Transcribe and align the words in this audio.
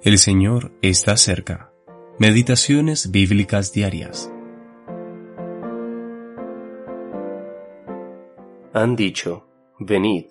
El 0.00 0.18
Señor 0.18 0.70
está 0.80 1.16
cerca. 1.16 1.72
Meditaciones 2.20 3.10
bíblicas 3.10 3.72
diarias. 3.72 4.32
Han 8.72 8.94
dicho, 8.94 9.48
venid, 9.80 10.26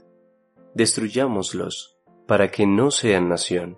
destruyámoslos, 0.74 2.00
para 2.28 2.50
que 2.50 2.66
no 2.66 2.92
sean 2.92 3.28
nación, 3.28 3.78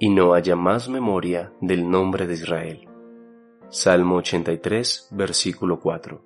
y 0.00 0.10
no 0.10 0.34
haya 0.34 0.56
más 0.56 0.88
memoria 0.88 1.52
del 1.60 1.88
nombre 1.88 2.26
de 2.26 2.34
Israel. 2.34 2.88
Salmo 3.68 4.16
83, 4.16 5.06
versículo 5.12 5.78
4. 5.78 6.20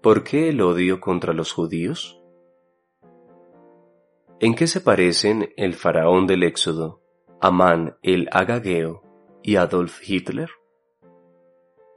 ¿Por 0.00 0.24
qué 0.24 0.48
el 0.48 0.62
odio 0.62 1.00
contra 1.00 1.34
los 1.34 1.52
judíos? 1.52 2.18
¿En 4.40 4.54
qué 4.54 4.68
se 4.68 4.80
parecen 4.80 5.52
el 5.56 5.74
faraón 5.74 6.28
del 6.28 6.44
Éxodo, 6.44 7.02
Amán 7.40 7.96
el 8.04 8.28
Agageo 8.30 9.02
y 9.42 9.56
Adolf 9.56 10.00
Hitler? 10.08 10.48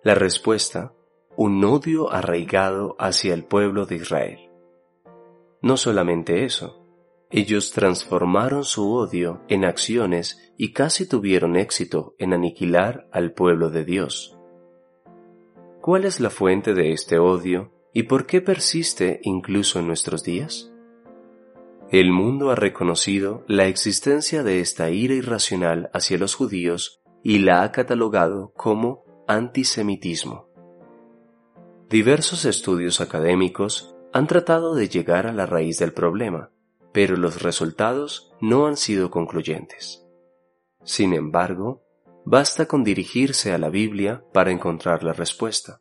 La 0.04 0.16
respuesta, 0.16 0.92
un 1.36 1.64
odio 1.64 2.12
arraigado 2.12 2.96
hacia 2.98 3.36
el 3.36 3.44
pueblo 3.44 3.86
de 3.86 3.98
Israel. 3.98 4.40
No 5.62 5.78
solamente 5.78 6.44
eso, 6.44 6.84
ellos 7.30 7.74
transformaron 7.74 8.64
su 8.64 8.92
odio 8.92 9.44
en 9.48 9.64
acciones 9.64 10.52
y 10.58 10.74
casi 10.74 11.08
tuvieron 11.08 11.56
éxito 11.56 12.16
en 12.18 12.34
aniquilar 12.34 13.08
al 13.12 13.34
pueblo 13.34 13.70
de 13.70 13.86
Dios. 13.86 14.36
¿Cuál 15.80 16.06
es 16.06 16.20
la 16.20 16.32
fuente 16.32 16.74
de 16.74 16.92
este 16.92 17.20
odio 17.20 17.72
y 17.94 18.04
por 18.04 18.26
qué 18.26 18.42
persiste 18.42 19.20
incluso 19.22 19.78
en 19.78 19.86
nuestros 19.86 20.24
días? 20.24 20.72
El 21.92 22.14
mundo 22.14 22.52
ha 22.52 22.56
reconocido 22.56 23.44
la 23.50 23.68
existencia 23.68 24.44
de 24.44 24.62
esta 24.62 24.90
ira 24.92 25.14
irracional 25.14 25.90
hacia 25.94 26.18
los 26.18 26.36
judíos 26.36 27.02
y 27.22 27.40
la 27.40 27.64
ha 27.64 27.74
catalogado 27.74 28.54
como 28.56 29.04
antisemitismo. 29.28 30.48
Diversos 31.90 32.46
estudios 32.46 33.02
académicos 33.02 33.94
han 34.14 34.26
tratado 34.28 34.74
de 34.74 34.88
llegar 34.88 35.28
a 35.28 35.34
la 35.34 35.46
raíz 35.46 35.80
del 35.80 35.92
problema, 35.92 36.52
pero 36.94 37.18
los 37.18 37.42
resultados 37.42 38.32
no 38.40 38.68
han 38.68 38.78
sido 38.78 39.12
concluyentes. 39.12 40.08
Sin 40.86 41.14
embargo, 41.14 41.84
basta 42.24 42.68
con 42.68 42.86
dirigirse 42.86 43.52
a 43.52 43.58
la 43.58 43.68
Biblia 43.70 44.24
para 44.32 44.52
encontrar 44.52 45.04
la 45.04 45.12
respuesta. 45.12 45.78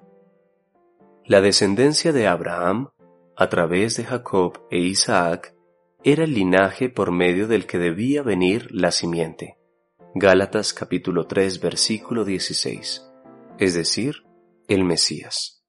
La 1.24 1.40
descendencia 1.40 2.12
de 2.12 2.26
Abraham, 2.26 2.90
a 3.36 3.48
través 3.48 3.96
de 3.96 4.02
Jacob 4.02 4.58
e 4.72 4.78
Isaac, 4.78 5.54
era 6.02 6.24
el 6.24 6.32
linaje 6.32 6.88
por 6.88 7.12
medio 7.12 7.46
del 7.46 7.66
que 7.66 7.78
debía 7.78 8.22
venir 8.22 8.68
la 8.70 8.90
simiente. 8.90 9.58
Gálatas 10.14 10.72
capítulo 10.72 11.26
3 11.26 11.60
versículo 11.60 12.24
16, 12.24 13.06
es 13.58 13.74
decir, 13.74 14.24
el 14.66 14.84
Mesías. 14.84 15.62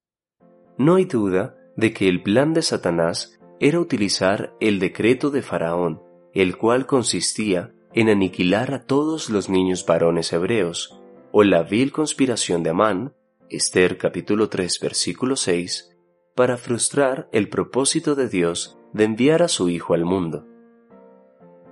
No 0.78 0.96
hay 0.96 1.06
duda 1.06 1.58
de 1.76 1.92
que 1.92 2.08
el 2.08 2.24
plan 2.24 2.54
de 2.54 2.62
Satanás 2.62 3.40
era 3.60 3.80
utilizar 3.80 4.56
el 4.62 4.80
decreto 4.80 5.32
de 5.32 5.42
Faraón, 5.42 6.02
el 6.34 6.58
cual 6.58 6.86
consistía 6.86 7.74
en 7.94 8.08
aniquilar 8.08 8.74
a 8.74 8.86
todos 8.86 9.30
los 9.30 9.50
niños 9.50 9.86
varones 9.86 10.32
hebreos, 10.32 10.98
o 11.34 11.44
la 11.44 11.64
vil 11.64 11.92
conspiración 11.92 12.64
de 12.64 12.70
Amán, 12.70 13.14
Esther 13.50 13.98
capítulo 13.98 14.48
3 14.48 14.80
versículo 14.80 15.36
6, 15.36 15.98
para 16.36 16.56
frustrar 16.56 17.28
el 17.34 17.50
propósito 17.50 18.16
de 18.16 18.30
Dios 18.30 18.78
de 18.94 19.04
enviar 19.06 19.42
a 19.44 19.48
su 19.48 19.70
Hijo 19.70 19.94
al 19.94 20.06
mundo. 20.06 20.46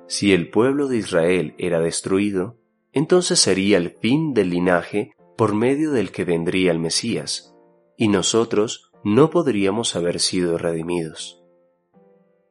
Si 0.07 0.33
el 0.33 0.49
pueblo 0.49 0.87
de 0.87 0.97
Israel 0.97 1.53
era 1.57 1.79
destruido, 1.79 2.57
entonces 2.91 3.39
sería 3.39 3.77
el 3.77 3.91
fin 3.91 4.33
del 4.33 4.49
linaje 4.49 5.11
por 5.37 5.53
medio 5.53 5.91
del 5.91 6.11
que 6.11 6.25
vendría 6.25 6.71
el 6.71 6.79
Mesías, 6.79 7.55
y 7.95 8.07
nosotros 8.07 8.91
no 9.03 9.29
podríamos 9.29 9.95
haber 9.95 10.19
sido 10.19 10.57
redimidos. 10.57 11.43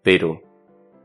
Pero, 0.03 0.43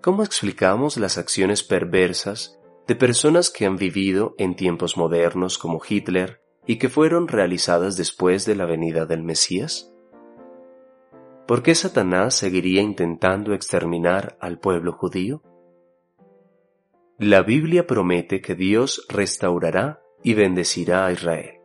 ¿cómo 0.02 0.24
explicamos 0.24 0.98
las 0.98 1.18
acciones 1.18 1.64
perversas 1.64 2.60
de 2.88 2.96
personas 2.96 3.50
que 3.50 3.66
han 3.66 3.78
vivido 3.78 4.36
en 4.38 4.56
tiempos 4.56 4.98
modernos 4.98 5.58
como 5.58 5.82
Hitler 5.88 6.42
y 6.66 6.78
que 6.78 6.90
fueron 6.90 7.28
realizadas 7.28 7.98
después 7.98 8.46
de 8.46 8.56
la 8.56 8.66
venida 8.66 9.06
del 9.06 9.24
Mesías? 9.24 9.93
¿Por 11.48 11.64
qué 11.64 11.76
Satanás 11.76 12.36
seguiría 12.36 12.82
intentando 12.82 13.54
exterminar 13.54 14.38
al 14.40 14.60
pueblo 14.60 14.94
judío? 14.94 15.42
La 17.18 17.44
Biblia 17.44 17.86
promete 17.86 18.42
que 18.42 18.56
Dios 18.56 19.06
restaurará 19.10 20.02
y 20.24 20.34
bendecirá 20.34 21.06
a 21.06 21.12
Israel. 21.12 21.60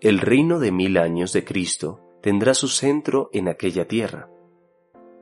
El 0.00 0.18
reino 0.18 0.58
de 0.58 0.72
mil 0.72 0.98
años 0.98 1.32
de 1.32 1.44
Cristo 1.44 2.00
tendrá 2.20 2.54
su 2.54 2.68
centro 2.68 3.30
en 3.32 3.48
aquella 3.48 3.86
tierra. 3.86 4.30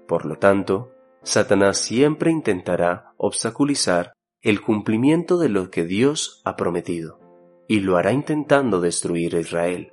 Por 0.07 0.27
lo 0.27 0.37
tanto, 0.37 0.93
Satanás 1.23 1.79
siempre 1.79 2.31
intentará 2.31 3.15
obstaculizar 3.17 4.13
el 4.41 4.61
cumplimiento 4.61 5.39
de 5.39 5.49
lo 5.49 5.71
que 5.71 5.85
Dios 5.85 6.43
ha 6.45 6.57
prometido, 6.57 7.21
y 7.69 7.81
lo 7.81 7.97
hará 7.97 8.13
intentando 8.13 8.81
destruir 8.81 9.37
a 9.37 9.41
Israel. 9.41 9.93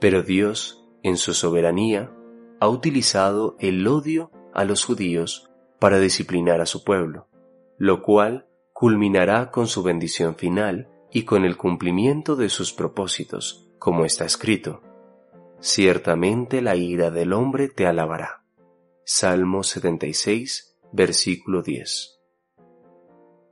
Pero 0.00 0.22
Dios, 0.22 0.84
en 1.02 1.16
su 1.16 1.32
soberanía, 1.32 2.12
ha 2.60 2.68
utilizado 2.68 3.56
el 3.58 3.86
odio 3.86 4.30
a 4.52 4.64
los 4.64 4.84
judíos 4.84 5.50
para 5.78 5.98
disciplinar 5.98 6.60
a 6.60 6.66
su 6.66 6.84
pueblo, 6.84 7.26
lo 7.78 8.02
cual 8.02 8.46
culminará 8.72 9.50
con 9.50 9.66
su 9.66 9.82
bendición 9.82 10.36
final 10.36 10.88
y 11.10 11.24
con 11.24 11.44
el 11.44 11.56
cumplimiento 11.56 12.36
de 12.36 12.50
sus 12.50 12.72
propósitos, 12.72 13.68
como 13.78 14.04
está 14.04 14.26
escrito. 14.26 14.82
Ciertamente 15.58 16.62
la 16.62 16.76
ira 16.76 17.10
del 17.10 17.32
hombre 17.32 17.68
te 17.68 17.86
alabará. 17.86 18.44
Salmo 19.04 19.62
76, 19.62 20.78
versículo 20.92 21.62
10. 21.62 22.20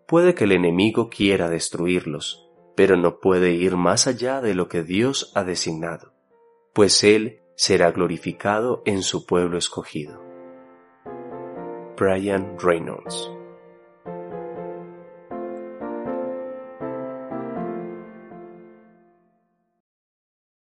Puede 0.06 0.34
que 0.34 0.44
el 0.44 0.52
enemigo 0.52 1.08
quiera 1.08 1.48
destruirlos, 1.48 2.48
pero 2.76 2.96
no 2.96 3.20
puede 3.20 3.52
ir 3.52 3.76
más 3.76 4.06
allá 4.06 4.40
de 4.40 4.54
lo 4.54 4.68
que 4.68 4.82
Dios 4.82 5.32
ha 5.34 5.44
designado, 5.44 6.14
pues 6.72 7.02
Él 7.04 7.42
será 7.58 7.90
glorificado 7.90 8.82
en 8.86 9.02
su 9.02 9.26
pueblo 9.26 9.58
escogido. 9.58 10.22
Brian 11.96 12.56
Reynolds 12.56 13.32